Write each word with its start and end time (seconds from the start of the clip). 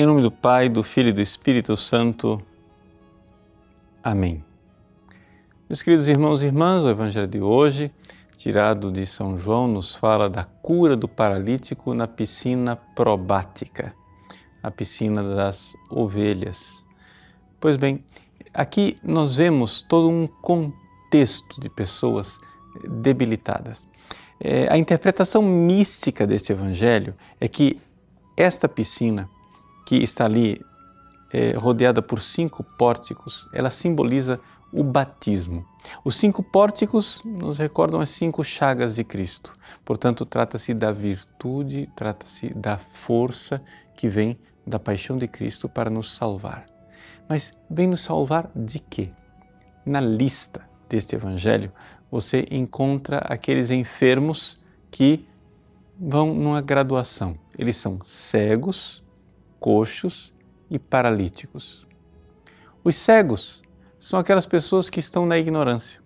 Em 0.00 0.06
nome 0.06 0.22
do 0.22 0.30
Pai, 0.30 0.68
do 0.68 0.84
Filho 0.84 1.08
e 1.08 1.12
do 1.12 1.20
Espírito 1.20 1.76
Santo. 1.76 2.40
Amém. 4.00 4.44
Meus 5.68 5.82
queridos 5.82 6.06
irmãos 6.06 6.40
e 6.40 6.46
irmãs, 6.46 6.84
o 6.84 6.88
Evangelho 6.88 7.26
de 7.26 7.40
hoje, 7.40 7.90
tirado 8.36 8.92
de 8.92 9.04
São 9.04 9.36
João, 9.36 9.66
nos 9.66 9.96
fala 9.96 10.30
da 10.30 10.44
cura 10.44 10.94
do 10.94 11.08
paralítico 11.08 11.94
na 11.94 12.06
piscina 12.06 12.76
probática, 12.76 13.92
a 14.62 14.70
piscina 14.70 15.20
das 15.34 15.74
ovelhas. 15.90 16.84
Pois 17.58 17.76
bem, 17.76 18.04
aqui 18.54 18.96
nós 19.02 19.34
vemos 19.34 19.82
todo 19.82 20.08
um 20.08 20.28
contexto 20.28 21.60
de 21.60 21.68
pessoas 21.68 22.38
debilitadas. 22.88 23.84
É, 24.38 24.72
a 24.72 24.78
interpretação 24.78 25.42
mística 25.42 26.24
desse 26.24 26.52
Evangelho 26.52 27.16
é 27.40 27.48
que 27.48 27.80
esta 28.36 28.68
piscina 28.68 29.28
que 29.88 29.96
está 29.96 30.26
ali 30.26 30.60
é, 31.32 31.52
rodeada 31.52 32.02
por 32.02 32.20
cinco 32.20 32.62
pórticos, 32.62 33.48
ela 33.54 33.70
simboliza 33.70 34.38
o 34.70 34.84
batismo. 34.84 35.64
Os 36.04 36.16
cinco 36.16 36.42
pórticos 36.42 37.22
nos 37.24 37.56
recordam 37.56 37.98
as 37.98 38.10
cinco 38.10 38.44
chagas 38.44 38.96
de 38.96 39.02
Cristo. 39.02 39.56
Portanto, 39.86 40.26
trata-se 40.26 40.74
da 40.74 40.92
virtude, 40.92 41.90
trata-se 41.96 42.52
da 42.52 42.76
força 42.76 43.62
que 43.96 44.10
vem 44.10 44.38
da 44.66 44.78
paixão 44.78 45.16
de 45.16 45.26
Cristo 45.26 45.70
para 45.70 45.88
nos 45.88 46.14
salvar. 46.14 46.66
Mas 47.26 47.54
vem 47.70 47.86
nos 47.86 48.02
salvar 48.02 48.50
de 48.54 48.80
quê? 48.80 49.10
Na 49.86 50.02
lista 50.02 50.68
deste 50.86 51.16
evangelho, 51.16 51.72
você 52.10 52.46
encontra 52.50 53.22
aqueles 53.24 53.70
enfermos 53.70 54.60
que 54.90 55.26
vão 55.98 56.34
numa 56.34 56.60
graduação. 56.60 57.36
Eles 57.58 57.76
são 57.76 57.98
cegos, 58.04 59.02
coxos 59.58 60.32
e 60.70 60.78
paralíticos. 60.78 61.86
Os 62.84 62.96
cegos 62.96 63.62
são 63.98 64.18
aquelas 64.18 64.46
pessoas 64.46 64.88
que 64.88 65.00
estão 65.00 65.26
na 65.26 65.38
ignorância, 65.38 66.00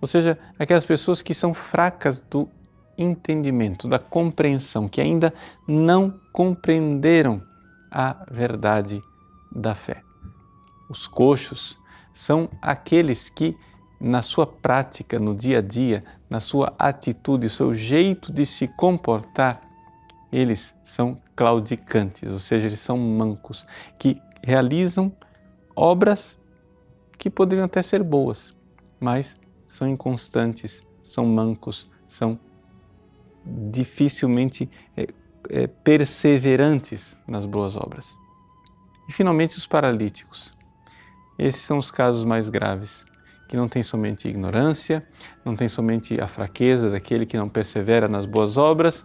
ou 0.00 0.08
seja, 0.08 0.38
aquelas 0.58 0.86
pessoas 0.86 1.22
que 1.22 1.34
são 1.34 1.52
fracas 1.54 2.20
do 2.20 2.48
entendimento, 2.96 3.88
da 3.88 3.98
compreensão, 3.98 4.88
que 4.88 5.00
ainda 5.00 5.32
não 5.66 6.20
compreenderam 6.32 7.42
a 7.90 8.24
verdade 8.30 9.02
da 9.50 9.74
fé. 9.74 10.02
Os 10.88 11.06
coxos 11.06 11.78
são 12.12 12.48
aqueles 12.60 13.28
que, 13.28 13.56
na 14.00 14.22
sua 14.22 14.46
prática, 14.46 15.18
no 15.18 15.34
dia 15.34 15.58
a 15.58 15.62
dia, 15.62 16.04
na 16.28 16.40
sua 16.40 16.74
atitude, 16.78 17.46
o 17.46 17.50
seu 17.50 17.74
jeito 17.74 18.32
de 18.32 18.44
se 18.44 18.68
comportar, 18.68 19.60
eles 20.32 20.74
são 20.84 21.20
claudicantes, 21.34 22.30
ou 22.30 22.38
seja, 22.38 22.66
eles 22.66 22.80
são 22.80 22.96
mancos, 22.96 23.66
que 23.98 24.20
realizam 24.42 25.12
obras 25.74 26.38
que 27.18 27.28
poderiam 27.28 27.64
até 27.64 27.82
ser 27.82 28.02
boas, 28.02 28.54
mas 28.98 29.36
são 29.66 29.88
inconstantes, 29.88 30.86
são 31.02 31.26
mancos, 31.26 31.90
são 32.08 32.38
dificilmente 33.44 34.68
é, 34.96 35.06
é, 35.50 35.66
perseverantes 35.66 37.16
nas 37.26 37.46
boas 37.46 37.76
obras. 37.76 38.16
E 39.08 39.12
finalmente 39.12 39.56
os 39.56 39.66
paralíticos. 39.66 40.52
Esses 41.38 41.62
são 41.62 41.78
os 41.78 41.90
casos 41.90 42.24
mais 42.24 42.48
graves, 42.48 43.04
que 43.48 43.56
não 43.56 43.68
tem 43.68 43.82
somente 43.82 44.28
ignorância, 44.28 45.06
não 45.44 45.56
tem 45.56 45.66
somente 45.66 46.20
a 46.20 46.28
fraqueza 46.28 46.90
daquele 46.90 47.26
que 47.26 47.36
não 47.36 47.48
persevera 47.48 48.06
nas 48.06 48.26
boas 48.26 48.56
obras, 48.56 49.04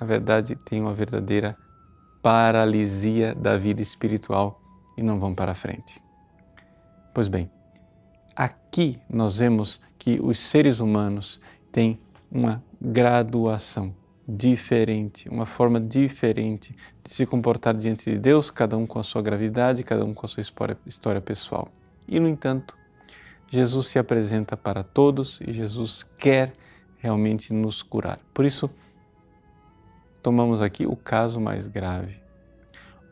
na 0.00 0.06
verdade, 0.06 0.56
têm 0.56 0.80
uma 0.80 0.92
verdadeira 0.92 1.56
paralisia 2.22 3.34
da 3.34 3.56
vida 3.56 3.80
espiritual 3.80 4.60
e 4.96 5.02
não 5.02 5.20
vão 5.20 5.34
para 5.34 5.54
frente. 5.54 6.02
Pois 7.14 7.28
bem, 7.28 7.50
aqui 8.34 8.98
nós 9.08 9.38
vemos 9.38 9.80
que 9.98 10.18
os 10.20 10.38
seres 10.38 10.80
humanos 10.80 11.40
têm 11.70 11.98
uma 12.30 12.62
graduação 12.80 13.94
diferente, 14.28 15.28
uma 15.28 15.46
forma 15.46 15.80
diferente 15.80 16.76
de 17.02 17.10
se 17.12 17.24
comportar 17.24 17.74
diante 17.74 18.10
de 18.10 18.18
Deus, 18.18 18.50
cada 18.50 18.76
um 18.76 18.86
com 18.86 18.98
a 18.98 19.02
sua 19.02 19.22
gravidade, 19.22 19.84
cada 19.84 20.04
um 20.04 20.12
com 20.12 20.26
a 20.26 20.28
sua 20.28 20.42
história 20.84 21.20
pessoal. 21.20 21.68
E, 22.08 22.18
no 22.18 22.28
entanto, 22.28 22.76
Jesus 23.48 23.86
se 23.86 23.98
apresenta 23.98 24.56
para 24.56 24.82
todos 24.82 25.40
e 25.46 25.52
Jesus 25.52 26.04
quer 26.18 26.52
realmente 26.98 27.52
nos 27.52 27.82
curar. 27.82 28.18
Por 28.34 28.44
isso, 28.44 28.68
tomamos 30.26 30.60
aqui 30.60 30.84
o 30.84 30.96
caso 30.96 31.40
mais 31.40 31.68
grave. 31.68 32.16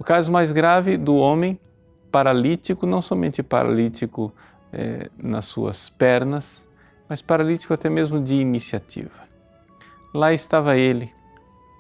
O 0.01 0.03
caso 0.03 0.33
mais 0.33 0.51
grave 0.51 0.97
do 0.97 1.15
homem 1.15 1.61
paralítico, 2.11 2.87
não 2.87 3.01
somente 3.01 3.41
paralítico 3.41 4.35
é, 4.73 5.09
nas 5.17 5.45
suas 5.45 5.89
pernas, 5.89 6.67
mas 7.09 7.23
paralítico 7.23 7.73
até 7.73 7.89
mesmo 7.89 8.21
de 8.21 8.35
iniciativa. 8.35 9.29
Lá 10.13 10.35
estava 10.35 10.77
ele, 10.77 11.13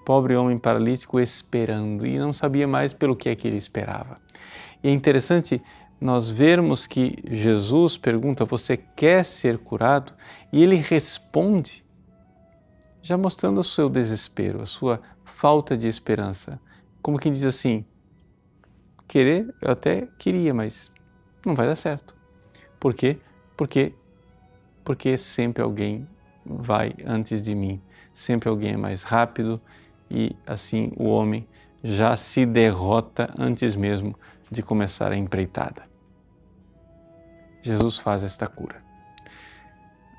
pobre 0.06 0.36
homem 0.36 0.56
paralítico, 0.56 1.18
esperando 1.18 2.06
e 2.06 2.16
não 2.16 2.32
sabia 2.32 2.68
mais 2.68 2.94
pelo 2.94 3.16
que 3.16 3.28
é 3.28 3.34
que 3.34 3.48
ele 3.48 3.56
esperava. 3.56 4.18
E 4.84 4.88
é 4.88 4.92
interessante 4.92 5.60
nós 6.00 6.28
vermos 6.28 6.86
que 6.86 7.16
Jesus 7.28 7.98
pergunta: 7.98 8.44
Você 8.44 8.76
quer 8.76 9.24
ser 9.24 9.58
curado? 9.58 10.12
E 10.52 10.62
ele 10.62 10.76
responde 10.76 11.84
já 13.04 13.18
mostrando 13.18 13.60
o 13.60 13.64
seu 13.64 13.90
desespero, 13.90 14.62
a 14.62 14.66
sua 14.66 14.98
falta 15.24 15.76
de 15.76 15.86
esperança. 15.86 16.58
Como 17.02 17.18
quem 17.18 17.30
diz 17.30 17.44
assim: 17.44 17.84
querer, 19.06 19.54
eu 19.60 19.70
até 19.70 20.08
queria, 20.18 20.54
mas 20.54 20.90
não 21.44 21.54
vai 21.54 21.66
dar 21.66 21.76
certo. 21.76 22.16
Por 22.80 22.94
quê? 22.94 23.18
Porque, 23.58 23.94
porque 24.82 25.18
sempre 25.18 25.62
alguém 25.62 26.08
vai 26.46 26.94
antes 27.04 27.44
de 27.44 27.54
mim, 27.54 27.80
sempre 28.14 28.48
alguém 28.48 28.72
é 28.72 28.76
mais 28.78 29.02
rápido 29.02 29.60
e 30.10 30.34
assim 30.46 30.90
o 30.96 31.04
homem 31.04 31.46
já 31.82 32.16
se 32.16 32.46
derrota 32.46 33.28
antes 33.38 33.76
mesmo 33.76 34.18
de 34.50 34.62
começar 34.62 35.12
a 35.12 35.16
empreitada. 35.16 35.86
Jesus 37.60 37.98
faz 37.98 38.24
esta 38.24 38.46
cura. 38.46 38.82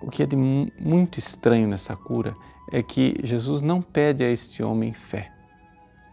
O 0.02 0.10
que 0.10 0.24
é 0.24 0.26
de 0.26 0.36
muito 0.36 1.20
estranho 1.20 1.68
nessa 1.68 1.96
cura 1.96 2.36
é 2.72 2.82
que 2.84 3.16
Jesus 3.24 3.62
não 3.62 3.82
pede 3.82 4.24
a 4.24 4.30
este 4.30 4.64
homem 4.64 4.94
fé. 4.94 5.32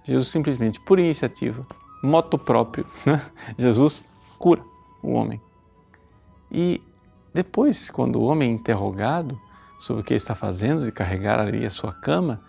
Jesus 0.05 0.29
simplesmente, 0.29 0.81
por 0.81 0.99
iniciativa, 0.99 1.67
moto 2.03 2.39
próprio, 2.39 2.87
né? 3.07 3.23
Jesus 3.59 4.05
cura 4.39 4.63
o 5.03 5.13
homem. 5.13 5.41
E 6.51 6.83
depois, 7.33 7.89
quando 7.89 8.17
o 8.17 8.25
homem 8.25 8.51
é 8.51 8.53
interrogado 8.53 9.41
sobre 9.79 10.03
o 10.03 10.05
que 10.05 10.13
ele 10.13 10.19
está 10.19 10.35
fazendo, 10.35 10.85
de 10.85 10.93
carregar 10.93 11.41
ali 11.41 11.65
a 11.65 11.71
sua 11.71 11.93
cama, 11.93 12.43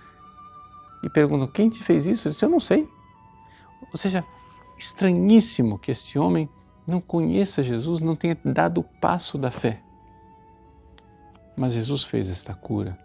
e 1.03 1.09
perguntam: 1.09 1.47
Quem 1.47 1.69
te 1.69 1.83
fez 1.83 2.05
isso? 2.05 2.27
Ele 2.27 2.33
disse: 2.33 2.45
Eu 2.45 2.49
não 2.49 2.59
sei. 2.59 2.87
Ou 3.91 3.97
seja, 3.97 4.25
estranhíssimo 4.77 5.77
que 5.77 5.91
este 5.91 6.17
homem 6.17 6.49
não 6.85 6.99
conheça 6.99 7.63
Jesus, 7.63 8.01
não 8.01 8.15
tenha 8.15 8.37
dado 8.43 8.81
o 8.81 8.83
passo 8.83 9.37
da 9.37 9.51
fé. 9.51 9.81
Mas 11.55 11.73
Jesus 11.73 12.03
fez 12.03 12.29
esta 12.29 12.53
cura 12.53 12.97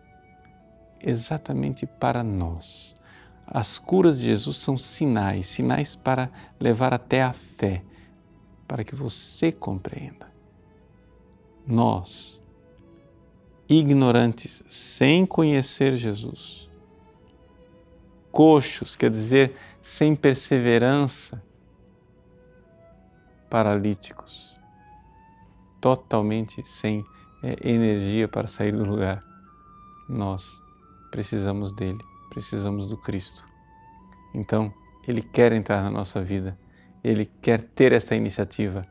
exatamente 1.01 1.87
para 1.87 2.23
nós. 2.23 2.97
As 3.47 3.79
curas 3.79 4.19
de 4.19 4.27
Jesus 4.27 4.59
são 4.59 4.77
sinais, 4.77 5.47
sinais 5.47 5.97
para 5.97 6.31
levar 6.61 6.93
até 6.93 7.23
a 7.23 7.33
fé, 7.33 7.83
para 8.67 8.85
que 8.85 8.95
você 8.95 9.51
compreenda. 9.51 10.29
Nós, 11.67 12.41
ignorantes, 13.69 14.63
sem 14.69 15.25
conhecer 15.25 15.97
Jesus, 15.97 16.69
coxos, 18.31 18.97
quer 18.97 19.11
dizer, 19.11 19.55
sem 19.81 20.15
perseverança, 20.15 21.43
paralíticos, 23.49 24.59
totalmente 25.81 26.67
sem 26.69 27.05
energia 27.43 28.27
para 28.27 28.47
sair 28.47 28.73
do 28.73 28.89
lugar, 28.89 29.23
nós 30.09 30.63
precisamos 31.11 31.73
dele, 31.73 31.99
precisamos 32.31 32.89
do 32.89 32.97
Cristo. 32.97 33.47
Então, 34.35 34.73
ele 35.07 35.23
quer 35.23 35.53
entrar 35.53 35.83
na 35.83 35.91
nossa 35.91 36.23
vida, 36.23 36.59
ele 37.03 37.27
quer 37.41 37.61
ter 37.63 37.93
essa 37.93 38.15
iniciativa. 38.15 38.87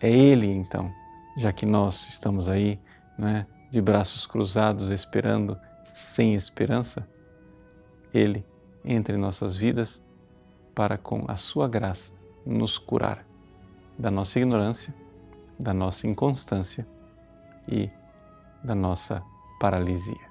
É 0.00 0.10
ele, 0.10 0.46
então, 0.46 0.92
já 1.36 1.52
que 1.52 1.66
nós 1.66 2.06
estamos 2.08 2.48
aí, 2.48 2.80
né, 3.18 3.46
de 3.70 3.80
braços 3.80 4.26
cruzados, 4.26 4.90
esperando, 4.90 5.58
sem 5.92 6.34
esperança, 6.34 7.06
ele 8.12 8.44
entra 8.84 9.16
em 9.16 9.18
nossas 9.18 9.56
vidas 9.56 10.02
para, 10.74 10.96
com 10.98 11.24
a 11.28 11.36
sua 11.36 11.68
graça, 11.68 12.12
nos 12.44 12.78
curar 12.78 13.26
da 13.98 14.10
nossa 14.10 14.38
ignorância, 14.38 14.94
da 15.58 15.72
nossa 15.72 16.06
inconstância 16.06 16.86
e 17.68 17.90
da 18.64 18.74
nossa 18.74 19.22
paralisia. 19.60 20.26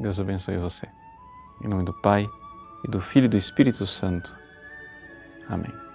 Deus 0.00 0.18
abençoe 0.18 0.58
você. 0.58 0.86
Em 1.62 1.68
nome 1.68 1.84
do 1.84 1.92
Pai, 2.02 2.28
e 2.84 2.88
do 2.88 3.00
Filho 3.00 3.26
e 3.26 3.28
do 3.28 3.36
Espírito 3.36 3.86
Santo. 3.86 4.36
Amém. 5.48 5.91